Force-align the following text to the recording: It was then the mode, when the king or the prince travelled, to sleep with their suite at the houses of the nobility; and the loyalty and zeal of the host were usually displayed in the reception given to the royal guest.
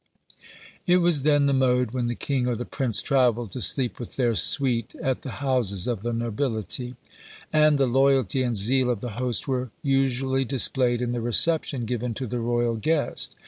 It 0.87 0.97
was 0.97 1.21
then 1.21 1.45
the 1.45 1.53
mode, 1.53 1.91
when 1.91 2.07
the 2.07 2.15
king 2.15 2.47
or 2.47 2.55
the 2.55 2.65
prince 2.65 3.03
travelled, 3.03 3.51
to 3.51 3.61
sleep 3.61 3.99
with 3.99 4.15
their 4.15 4.33
suite 4.33 4.95
at 4.99 5.21
the 5.21 5.29
houses 5.45 5.85
of 5.85 6.01
the 6.01 6.11
nobility; 6.11 6.95
and 7.53 7.77
the 7.77 7.85
loyalty 7.85 8.41
and 8.41 8.57
zeal 8.57 8.89
of 8.89 9.01
the 9.01 9.11
host 9.11 9.47
were 9.47 9.69
usually 9.83 10.43
displayed 10.43 11.03
in 11.03 11.11
the 11.11 11.21
reception 11.21 11.85
given 11.85 12.15
to 12.15 12.25
the 12.25 12.39
royal 12.39 12.77
guest. 12.77 13.35